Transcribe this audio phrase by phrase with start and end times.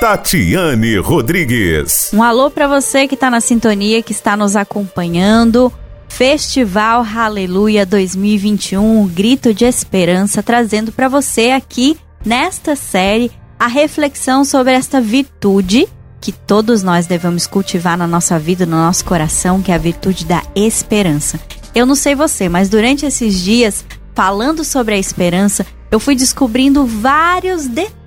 [0.00, 2.08] Tatiane Rodrigues.
[2.14, 5.70] Um alô para você que está na sintonia, que está nos acompanhando.
[6.08, 14.42] Festival Aleluia 2021, um grito de esperança, trazendo para você aqui nesta série a reflexão
[14.42, 15.86] sobre esta virtude
[16.18, 20.24] que todos nós devemos cultivar na nossa vida, no nosso coração, que é a virtude
[20.24, 21.38] da esperança.
[21.74, 26.86] Eu não sei você, mas durante esses dias, falando sobre a esperança, eu fui descobrindo
[26.86, 27.99] vários detalhes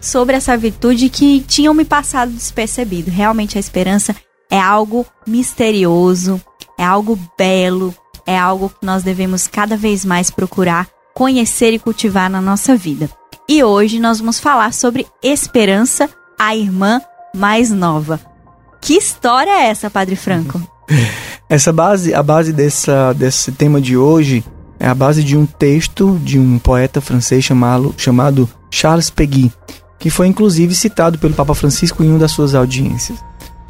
[0.00, 3.10] sobre essa virtude que tinham me passado despercebido.
[3.10, 4.14] Realmente a esperança
[4.50, 6.40] é algo misterioso,
[6.78, 7.94] é algo belo,
[8.26, 13.08] é algo que nós devemos cada vez mais procurar conhecer e cultivar na nossa vida.
[13.48, 17.00] E hoje nós vamos falar sobre Esperança, a irmã
[17.34, 18.20] mais nova.
[18.80, 20.60] Que história é essa, Padre Franco?
[21.48, 24.42] Essa base, a base dessa, desse tema de hoje
[24.82, 29.52] é a base de um texto de um poeta francês chamado, chamado Charles Peguy,
[29.96, 33.16] que foi inclusive citado pelo Papa Francisco em uma das suas audiências.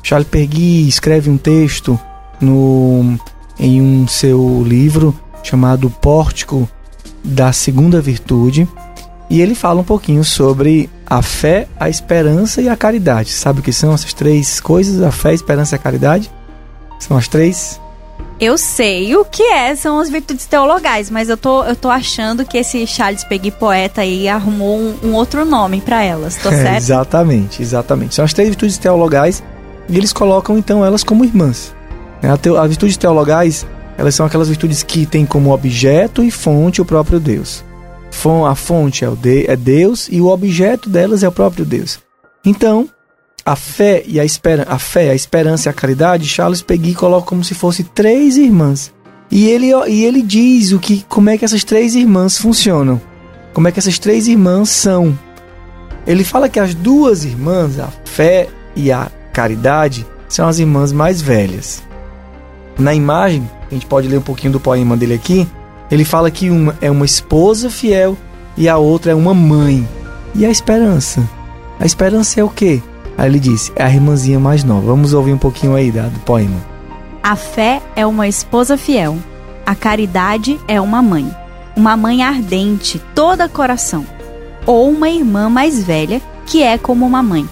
[0.02, 2.00] Charles Peguy escreve um texto
[2.40, 3.18] no,
[3.58, 6.66] em um seu livro chamado Pórtico
[7.22, 8.66] da Segunda Virtude,
[9.28, 13.28] e ele fala um pouquinho sobre a fé, a esperança e a caridade.
[13.32, 15.02] Sabe o que são essas três coisas?
[15.02, 16.30] A fé, a esperança e a caridade?
[16.98, 17.78] São as três
[18.42, 22.44] eu sei o que é, são as virtudes teologais, mas eu tô, eu tô achando
[22.44, 26.76] que esse Charles Peguy poeta aí arrumou um, um outro nome para elas, tô certo?
[26.78, 28.16] exatamente, exatamente.
[28.16, 29.44] São as três virtudes teologais
[29.88, 31.72] e eles colocam então elas como irmãs.
[32.20, 32.30] Né?
[32.32, 33.64] As virtudes teologais,
[33.96, 37.64] elas são aquelas virtudes que têm como objeto e fonte o próprio Deus.
[38.48, 42.00] A fonte é, o de, é Deus e o objeto delas é o próprio Deus.
[42.44, 42.88] Então,
[43.44, 47.26] a fé e a esperança, a fé, a esperança e a caridade, Charles Peguy coloca
[47.26, 48.92] como se fossem três irmãs.
[49.30, 53.00] E ele, e ele diz o que, como é que essas três irmãs funcionam,
[53.52, 55.18] como é que essas três irmãs são.
[56.06, 61.20] Ele fala que as duas irmãs, a fé e a caridade, são as irmãs mais
[61.20, 61.82] velhas.
[62.78, 65.48] Na imagem, a gente pode ler um pouquinho do poema dele aqui.
[65.90, 68.16] Ele fala que uma é uma esposa fiel
[68.56, 69.86] e a outra é uma mãe.
[70.34, 71.28] E a esperança?
[71.78, 72.82] A esperança é o quê?
[73.22, 74.84] Aí ele disse: é a irmãzinha mais nova.
[74.84, 76.56] Vamos ouvir um pouquinho aí do poema.
[77.22, 79.16] A fé é uma esposa fiel.
[79.64, 81.32] A caridade é uma mãe.
[81.76, 84.04] Uma mãe ardente, toda coração.
[84.66, 87.48] Ou uma irmã mais velha, que é como uma mãe.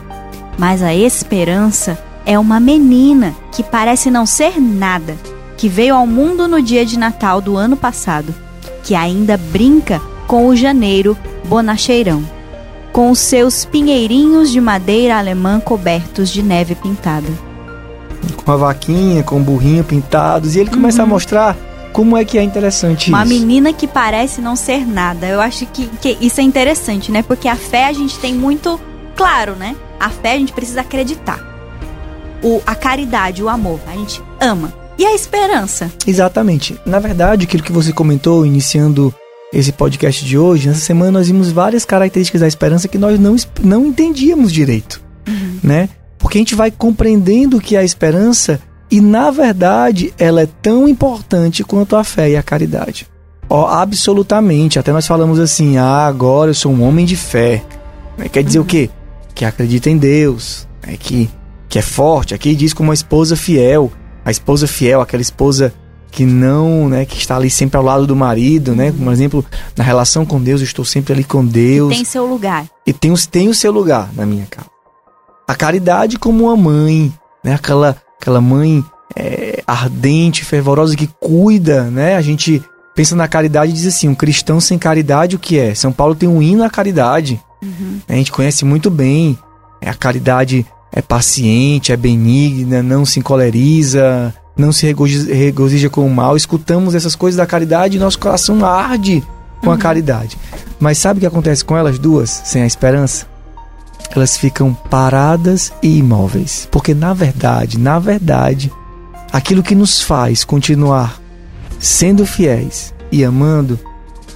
[0.59, 5.17] Mas a esperança é uma menina que parece não ser nada,
[5.57, 8.35] que veio ao mundo no dia de Natal do ano passado,
[8.83, 12.40] que ainda brinca com o janeiro bonacheirão
[12.93, 17.29] com os seus pinheirinhos de madeira alemã cobertos de neve pintada.
[18.45, 21.05] Com a vaquinha, com o burrinho pintados, e ele começa uhum.
[21.05, 21.57] a mostrar
[21.93, 23.33] como é que é interessante Uma isso.
[23.33, 25.27] Uma menina que parece não ser nada.
[25.27, 27.23] Eu acho que, que isso é interessante, né?
[27.23, 28.81] Porque a fé a gente tem muito
[29.17, 29.77] claro, né?
[29.99, 31.39] A fé a gente precisa acreditar.
[32.43, 34.73] O, a caridade, o amor, a gente ama.
[34.99, 35.91] E a esperança?
[36.07, 36.79] Exatamente.
[36.85, 39.15] Na verdade, aquilo que você comentou iniciando
[39.53, 43.37] esse podcast de hoje, nessa semana nós vimos várias características da esperança que nós não,
[43.63, 45.59] não entendíamos direito, uhum.
[45.63, 45.89] né?
[46.19, 50.49] Porque a gente vai compreendendo o que é a esperança e, na verdade, ela é
[50.61, 53.07] tão importante quanto a fé e a caridade.
[53.49, 54.79] Ó, absolutamente.
[54.79, 57.65] Até nós falamos assim, ah, agora eu sou um homem de fé.
[58.31, 58.65] Quer dizer uhum.
[58.65, 58.91] o quê?
[59.35, 60.97] Que acredita em Deus, né?
[60.99, 61.31] que,
[61.69, 62.35] que é forte.
[62.35, 63.91] Aqui diz como uma esposa fiel.
[64.25, 65.73] A esposa fiel, aquela esposa
[66.11, 68.93] que não, né, que está ali sempre ao lado do marido, né?
[68.93, 69.45] Por exemplo,
[69.77, 71.93] na relação com Deus, eu estou sempre ali com Deus.
[71.93, 72.67] E tem seu lugar.
[72.87, 74.67] E tem, tem o seu lugar na minha casa.
[75.47, 77.13] A caridade como uma mãe,
[77.45, 77.55] né?
[77.55, 78.85] Aquela, aquela mãe
[79.17, 82.17] é, ardente, fervorosa que cuida, né?
[82.17, 82.63] A gente
[82.95, 85.75] pensa na caridade e diz assim, um cristão sem caridade o que é?
[85.75, 87.41] São Paulo tem um hino à caridade.
[87.63, 88.01] Uhum.
[88.09, 89.39] A gente conhece muito bem.
[89.81, 96.11] É, a caridade é paciente, é benigna, não se encoleriza, não se regozija com o
[96.11, 96.37] mal.
[96.37, 99.23] Escutamos essas coisas da caridade e nosso coração arde
[99.61, 99.73] com uhum.
[99.73, 100.39] a caridade.
[100.79, 103.27] Mas sabe o que acontece com elas duas, sem a esperança?
[104.15, 106.69] Elas ficam paradas e imóveis.
[106.71, 108.73] Porque na verdade, na verdade,
[109.33, 111.21] aquilo que nos faz continuar
[111.79, 113.79] sendo fiéis e amando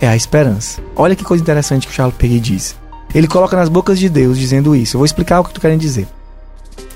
[0.01, 0.81] é a esperança.
[0.97, 2.77] Olha que coisa interessante que o Charles Peguy diz.
[3.15, 4.97] Ele coloca nas bocas de Deus dizendo isso.
[4.97, 6.09] Eu vou explicar o que tu querendo dizer.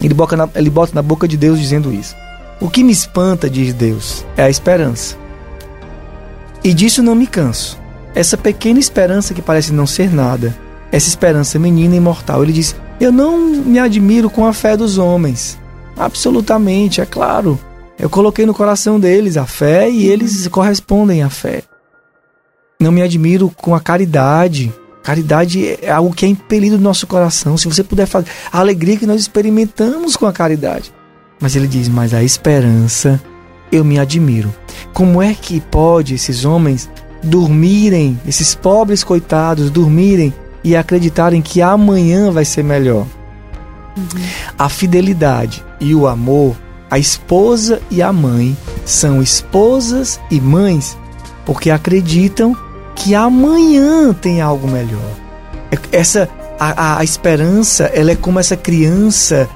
[0.00, 2.14] Ele bota, na, ele bota na boca de Deus dizendo isso.
[2.60, 5.16] O que me espanta, diz Deus, é a esperança.
[6.64, 7.78] E disso não me canso.
[8.14, 10.56] Essa pequena esperança que parece não ser nada,
[10.90, 12.42] essa esperança menina e imortal.
[12.42, 15.58] Ele diz: Eu não me admiro com a fé dos homens.
[15.96, 17.58] Absolutamente, é claro.
[17.98, 21.62] Eu coloquei no coração deles a fé e eles correspondem à fé.
[22.80, 24.72] Não me admiro com a caridade.
[25.02, 27.56] Caridade é algo que é impelido do nosso coração.
[27.56, 30.92] Se você puder fazer a alegria que nós experimentamos com a caridade.
[31.40, 33.20] Mas ele diz: Mas a esperança,
[33.70, 34.52] eu me admiro.
[34.92, 36.88] Como é que pode esses homens
[37.22, 40.32] dormirem, esses pobres coitados dormirem
[40.62, 43.06] e acreditarem que amanhã vai ser melhor?
[43.96, 44.06] Uhum.
[44.58, 46.56] A fidelidade e o amor,
[46.90, 50.96] a esposa e a mãe são esposas e mães
[51.44, 52.56] porque acreditam
[52.94, 55.10] que amanhã tem algo melhor.
[55.70, 59.48] É, essa a, a, a esperança, ela é como essa criança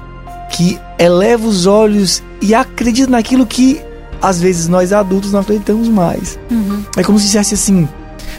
[0.51, 3.81] que eleva os olhos e acredita naquilo que
[4.21, 6.39] às vezes nós adultos não acreditamos mais.
[6.49, 6.83] Uhum.
[6.95, 7.87] É como se dissesse assim: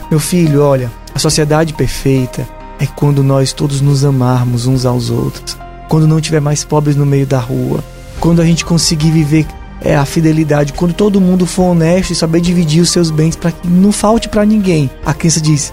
[0.09, 2.47] meu filho, olha, a sociedade perfeita
[2.79, 5.57] é quando nós todos nos amarmos uns aos outros,
[5.87, 7.83] quando não tiver mais pobres no meio da rua,
[8.19, 9.45] quando a gente conseguir viver
[9.81, 13.51] é a fidelidade, quando todo mundo for honesto e saber dividir os seus bens para
[13.51, 14.89] que não falte para ninguém.
[15.05, 15.71] A criança diz: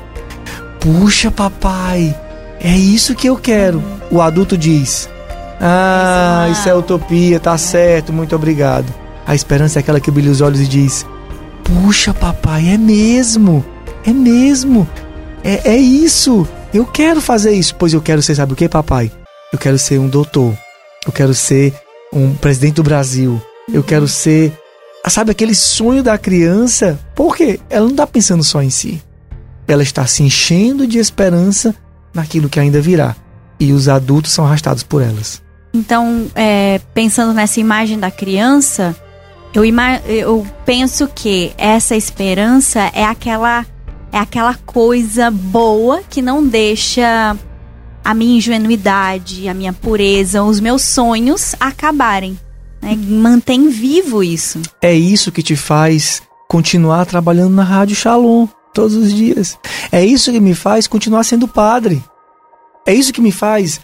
[0.78, 2.14] "Puxa, papai,
[2.60, 3.82] é isso que eu quero".
[4.10, 5.08] O adulto diz:
[5.62, 8.92] "Ah, isso é utopia, tá certo, muito obrigado".
[9.24, 11.06] A esperança é aquela que brilha os olhos e diz:
[11.62, 13.64] Puxa, papai, é mesmo,
[14.04, 14.88] é mesmo,
[15.44, 16.46] é, é isso.
[16.74, 19.10] Eu quero fazer isso, pois eu quero ser, sabe o que, papai?
[19.52, 20.56] Eu quero ser um doutor,
[21.06, 21.74] eu quero ser
[22.12, 23.40] um presidente do Brasil,
[23.72, 24.52] eu quero ser.
[25.08, 26.98] Sabe aquele sonho da criança?
[27.14, 29.02] Porque ela não está pensando só em si.
[29.66, 31.74] Ela está se enchendo de esperança
[32.14, 33.16] naquilo que ainda virá.
[33.58, 35.42] E os adultos são arrastados por elas.
[35.74, 38.94] Então, é, pensando nessa imagem da criança,
[39.54, 39.64] eu,
[40.06, 43.66] eu penso que essa esperança é aquela
[44.12, 47.34] é aquela coisa boa que não deixa
[48.04, 52.38] a minha ingenuidade, a minha pureza, os meus sonhos acabarem.
[52.82, 52.94] Né?
[52.94, 54.60] Mantém vivo isso.
[54.82, 59.58] É isso que te faz continuar trabalhando na Rádio Shalom todos os dias.
[59.90, 62.02] É isso que me faz continuar sendo padre.
[62.84, 63.80] É isso que me faz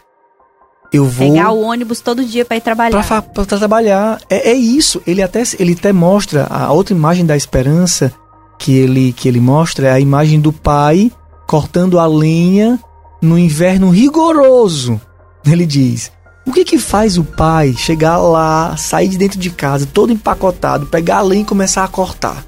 [0.92, 3.06] eu vou pegar o ônibus todo dia para ir trabalhar.
[3.06, 4.20] Para trabalhar.
[4.30, 5.02] É, é, isso.
[5.06, 8.12] Ele até, ele até mostra a outra imagem da esperança
[8.58, 11.12] que ele, que ele mostra é a imagem do pai
[11.46, 12.78] cortando a lenha
[13.20, 15.00] no inverno rigoroso.
[15.46, 16.10] Ele diz:
[16.46, 20.86] O que que faz o pai chegar lá, sair de dentro de casa, todo empacotado,
[20.86, 22.44] pegar a lenha e começar a cortar?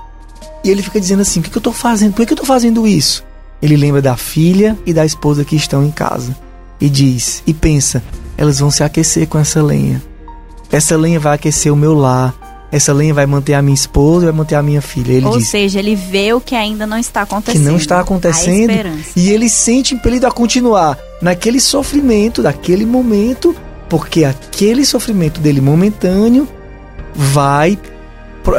[0.64, 2.12] E ele fica dizendo assim: O que, que eu estou fazendo?
[2.12, 3.22] Por que, que eu estou fazendo isso?
[3.60, 6.34] Ele lembra da filha e da esposa que estão em casa
[6.80, 8.02] e diz e pensa:
[8.40, 10.02] elas vão se aquecer com essa lenha.
[10.72, 12.34] Essa lenha vai aquecer o meu lar.
[12.72, 15.12] Essa lenha vai manter a minha esposa, vai manter a minha filha.
[15.12, 17.62] Ele Ou diz, seja, ele vê o que ainda não está acontecendo.
[17.62, 18.72] Que não está acontecendo.
[19.14, 23.54] E ele sente impelido a continuar naquele sofrimento, daquele momento,
[23.90, 26.48] porque aquele sofrimento dele momentâneo
[27.14, 27.78] vai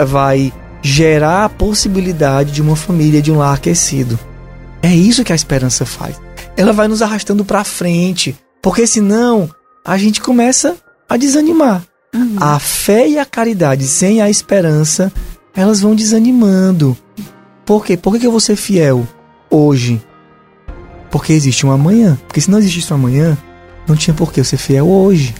[0.05, 4.19] vai gerar a possibilidade de uma família, de um lar aquecido.
[4.83, 6.21] É isso que a esperança faz.
[6.55, 9.49] Ela vai nos arrastando para frente, porque senão
[9.83, 10.77] a gente começa
[11.09, 11.83] a desanimar.
[12.13, 12.35] Uhum.
[12.39, 15.11] A fé e a caridade sem a esperança,
[15.55, 16.95] elas vão desanimando.
[17.65, 17.95] Por quê?
[17.97, 19.07] Por que eu vou ser fiel
[19.49, 20.01] hoje?
[21.09, 22.17] Porque existe um amanhã.
[22.27, 23.37] Porque se não existisse um amanhã,
[23.87, 25.33] não tinha por que eu ser fiel hoje.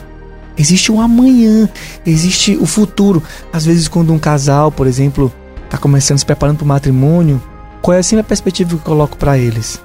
[0.57, 1.69] Existe um amanhã,
[2.05, 3.23] existe o futuro.
[3.53, 5.31] Às vezes, quando um casal, por exemplo,
[5.65, 7.41] está começando se preparando para o matrimônio,
[7.81, 9.81] qual é assim a perspectiva que eu coloco para eles?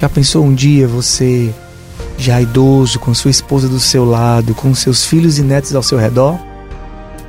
[0.00, 1.54] Já pensou um dia você
[2.18, 5.96] já idoso, com sua esposa do seu lado, com seus filhos e netos ao seu
[5.96, 6.36] redor,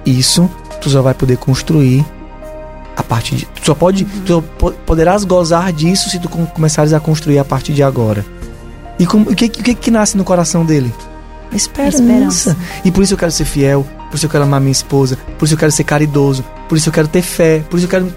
[0.06, 0.50] isso
[0.82, 2.04] tu só vai poder construir
[2.98, 3.46] a partir de.
[3.46, 4.04] Tu só pode.
[4.26, 4.42] Tu
[4.86, 8.26] poderás gozar disso se tu começares a construir a partir de agora.
[8.98, 10.94] E o que, que, que nasce no coração dele?
[11.52, 11.98] A esperança.
[12.02, 12.58] esperança.
[12.84, 15.46] E por isso eu quero ser fiel, por isso eu quero amar minha esposa, por
[15.46, 18.14] isso eu quero ser caridoso, por isso eu quero ter fé, por isso eu quero.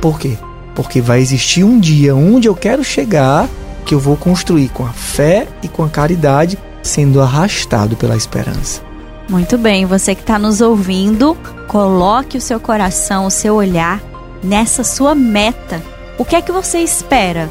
[0.00, 0.36] Por quê?
[0.74, 3.48] Porque vai existir um dia onde eu quero chegar
[3.88, 8.82] que eu vou construir com a fé e com a caridade, sendo arrastado pela esperança.
[9.30, 11.34] Muito bem, você que está nos ouvindo,
[11.66, 13.98] coloque o seu coração, o seu olhar
[14.44, 15.82] nessa sua meta.
[16.18, 17.48] O que é que você espera?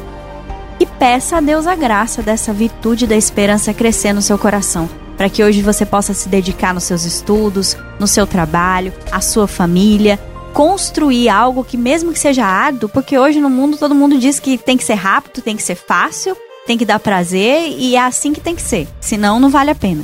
[0.78, 5.28] E peça a Deus a graça dessa virtude da esperança crescer no seu coração, para
[5.28, 10.20] que hoje você possa se dedicar nos seus estudos, no seu trabalho, à sua família
[10.58, 14.58] construir algo que mesmo que seja árduo, porque hoje no mundo todo mundo diz que
[14.58, 16.36] tem que ser rápido, tem que ser fácil,
[16.66, 18.88] tem que dar prazer e é assim que tem que ser.
[19.00, 20.02] Senão não vale a pena.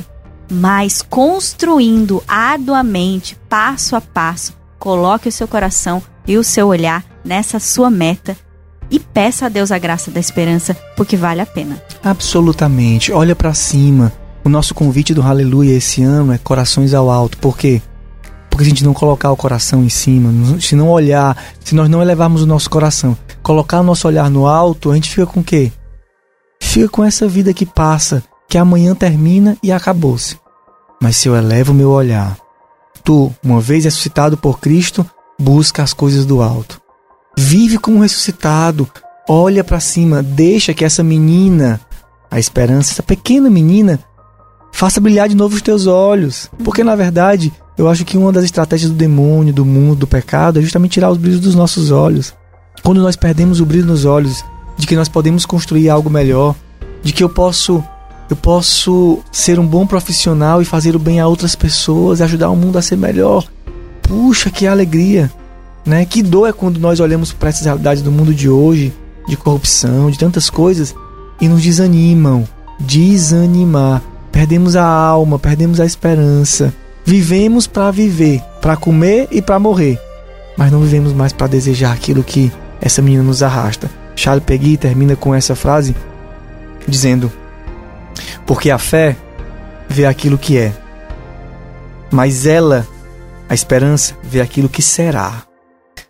[0.49, 7.59] Mas construindo arduamente, passo a passo, coloque o seu coração e o seu olhar nessa
[7.59, 8.37] sua meta
[8.89, 11.83] e peça a Deus a graça da esperança, porque vale a pena.
[12.01, 13.11] Absolutamente.
[13.11, 14.13] Olha para cima.
[14.41, 17.37] O nosso convite do Aleluia esse ano é corações ao alto.
[17.39, 17.81] Por quê?
[18.55, 20.31] Porque a gente não colocar o coração em cima,
[20.61, 24.47] se não olhar, se nós não elevarmos o nosso coração, colocar o nosso olhar no
[24.47, 25.73] alto, a gente fica com o quê?
[26.61, 30.39] fica com essa vida que passa, que amanhã termina e acabou-se.
[31.01, 32.37] Mas se eu elevo meu olhar,
[33.03, 35.05] tu, uma vez ressuscitado por Cristo,
[35.37, 36.81] busca as coisas do alto.
[37.37, 38.89] Vive como ressuscitado,
[39.27, 41.81] olha para cima, deixa que essa menina,
[42.31, 43.99] a esperança, essa pequena menina,
[44.71, 46.49] faça brilhar de novo os teus olhos.
[46.63, 50.59] Porque na verdade, eu acho que uma das estratégias do demônio, do mundo, do pecado,
[50.59, 52.33] é justamente tirar os brilhos dos nossos olhos.
[52.83, 54.43] Quando nós perdemos o brilho nos olhos,
[54.77, 56.55] de que nós podemos construir algo melhor,
[57.03, 57.83] de que eu posso
[58.27, 62.55] eu posso ser um bom profissional e fazer o bem a outras pessoas, ajudar o
[62.55, 63.45] mundo a ser melhor.
[64.01, 65.31] Puxa, que alegria,
[65.85, 66.05] né?
[66.05, 68.91] Que dor é quando nós olhamos para essas realidades do mundo de hoje,
[69.27, 70.95] de corrupção, de tantas coisas
[71.39, 72.47] e nos desanimam.
[72.79, 74.01] Desanimar.
[74.31, 76.73] Perdemos a alma, perdemos a esperança.
[77.05, 79.99] Vivemos para viver, para comer e para morrer,
[80.57, 83.89] mas não vivemos mais para desejar aquilo que essa menina nos arrasta.
[84.15, 85.95] Charles Peggy termina com essa frase
[86.87, 87.31] dizendo:
[88.45, 89.15] Porque a fé
[89.87, 90.73] vê aquilo que é,
[92.09, 92.87] mas ela,
[93.47, 95.43] a esperança, vê aquilo que será.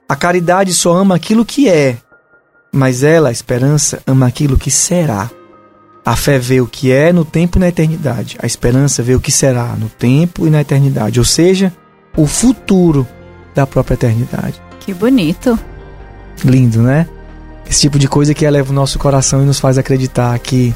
[0.08, 1.98] A caridade só ama aquilo que é,
[2.72, 5.30] mas ela, a esperança, ama aquilo que será.
[6.06, 8.38] A fé vê o que é no tempo e na eternidade.
[8.40, 11.74] A esperança vê o que será no tempo e na eternidade, ou seja,
[12.16, 13.08] o futuro
[13.56, 14.62] da própria eternidade.
[14.82, 15.58] Que bonito.
[16.44, 17.08] Lindo, né?
[17.68, 20.76] Esse tipo de coisa que eleva o nosso coração e nos faz acreditar que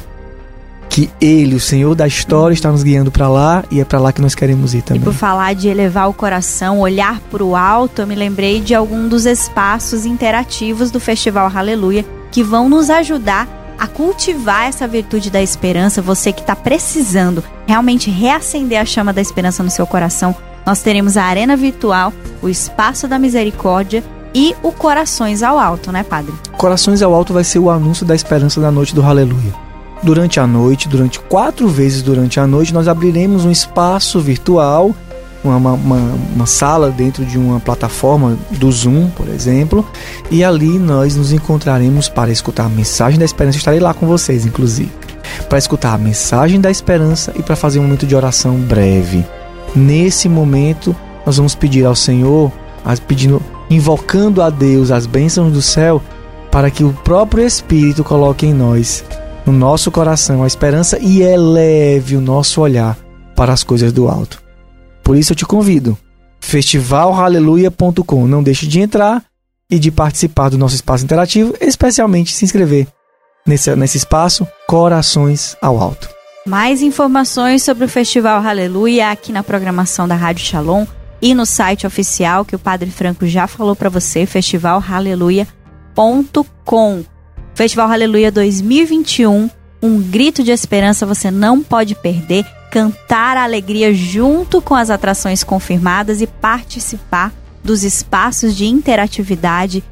[0.88, 4.12] que ele, o Senhor da história, está nos guiando para lá e é para lá
[4.12, 5.00] que nós queremos ir também.
[5.00, 8.74] E por falar de elevar o coração, olhar para o alto, eu me lembrei de
[8.74, 15.30] algum dos espaços interativos do Festival Aleluia que vão nos ajudar a cultivar essa virtude
[15.30, 16.02] da esperança.
[16.02, 21.16] Você que está precisando realmente reacender a chama da esperança no seu coração, nós teremos
[21.16, 26.34] a Arena Virtual, o Espaço da Misericórdia e o Corações ao Alto, né, Padre?
[26.58, 29.54] Corações ao Alto vai ser o anúncio da esperança da noite do Aleluia.
[30.02, 34.94] Durante a noite, durante quatro vezes durante a noite, nós abriremos um espaço virtual,
[35.42, 35.96] uma, uma,
[36.34, 39.86] uma, sala dentro de uma plataforma do Zoom, por exemplo,
[40.30, 43.58] e ali nós nos encontraremos para escutar a mensagem da esperança.
[43.58, 44.90] Estarei lá com vocês, inclusive,
[45.48, 49.24] para escutar a mensagem da esperança e para fazer um momento de oração breve.
[49.74, 50.94] Nesse momento,
[51.24, 52.52] nós vamos pedir ao Senhor,
[53.06, 56.02] pedindo invocando a Deus as bênçãos do céu,
[56.50, 59.04] para que o próprio Espírito coloque em nós,
[59.46, 62.98] no nosso coração, a esperança e eleve o nosso olhar
[63.36, 64.49] para as coisas do alto.
[65.10, 65.98] Por isso eu te convido,
[66.40, 68.28] festivalhaleluia.com.
[68.28, 69.24] Não deixe de entrar
[69.68, 72.86] e de participar do nosso espaço interativo, especialmente se inscrever
[73.44, 76.08] nesse, nesse espaço Corações ao Alto.
[76.46, 80.86] Mais informações sobre o Festival Aleluia aqui na programação da Rádio Shalom
[81.20, 87.04] e no site oficial que o Padre Franco já falou para você, festivalhaleluia.com.
[87.56, 89.50] Festival Aleluia 2021,
[89.82, 95.42] um grito de esperança você não pode perder, cantar a alegria junto com as atrações
[95.42, 99.84] confirmadas e participar dos espaços de interatividade,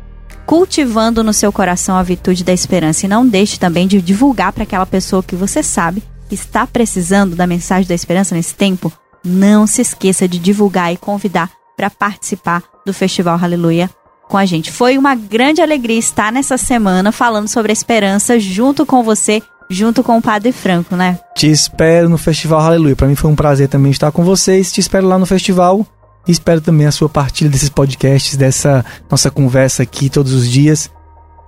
[0.46, 3.04] cultivando no seu coração a virtude da esperança.
[3.04, 7.46] E não deixe também de divulgar para aquela pessoa que você sabe está precisando da
[7.46, 8.92] mensagem da esperança nesse tempo
[9.24, 13.90] não se esqueça de divulgar e convidar para participar do Festival Aleluia
[14.28, 14.70] com a gente.
[14.70, 20.02] Foi uma grande alegria estar nessa semana falando sobre a esperança junto com você, junto
[20.02, 21.18] com o Padre Franco, né?
[21.34, 22.96] Te espero no Festival Aleluia.
[22.96, 24.72] Para mim foi um prazer também estar com vocês.
[24.72, 25.86] Te espero lá no festival.
[26.26, 30.90] E espero também a sua partilha desses podcasts, dessa nossa conversa aqui todos os dias.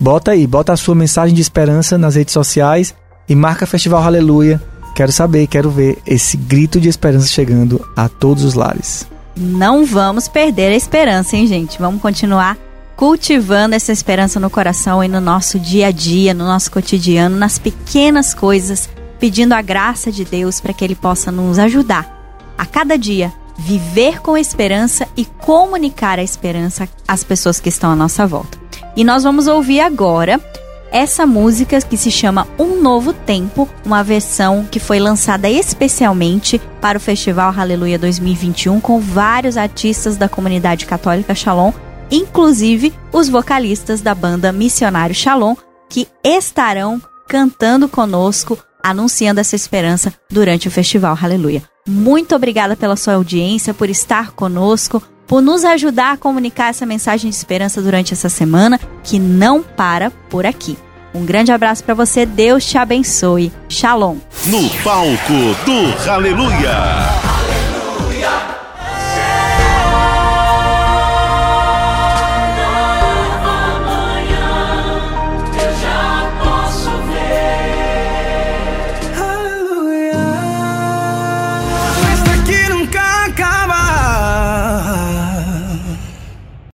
[0.01, 2.95] Bota aí, bota a sua mensagem de esperança nas redes sociais
[3.29, 4.61] e marca Festival Aleluia
[4.95, 9.07] Quero saber, quero ver esse grito de esperança chegando a todos os lares.
[9.37, 11.79] Não vamos perder a esperança, hein, gente?
[11.79, 12.59] Vamos continuar
[13.01, 17.59] cultivando essa esperança no coração e no nosso dia a dia, no nosso cotidiano, nas
[17.59, 22.99] pequenas coisas, pedindo a graça de Deus para que Ele possa nos ajudar a cada
[22.99, 28.59] dia viver com esperança e comunicar a esperança às pessoas que estão à nossa volta.
[28.95, 30.39] E nós vamos ouvir agora
[30.93, 36.99] essa música que se chama Um Novo Tempo, uma versão que foi lançada especialmente para
[36.99, 41.73] o Festival Aleluia 2021 com vários artistas da comunidade católica Shalom,
[42.11, 45.55] inclusive os vocalistas da banda Missionário Shalom,
[45.89, 51.63] que estarão cantando conosco, anunciando essa esperança durante o Festival Aleluia.
[51.87, 57.31] Muito obrigada pela sua audiência, por estar conosco, por nos ajudar a comunicar essa mensagem
[57.31, 60.77] de esperança durante essa semana, que não para por aqui.
[61.15, 63.53] Um grande abraço para você, Deus te abençoe.
[63.69, 64.19] Shalom.
[64.47, 65.33] No palco
[65.65, 67.30] do Aleluia.